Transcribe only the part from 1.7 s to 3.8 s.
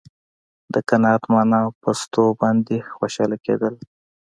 په شتو باندې خوشاله کېدل.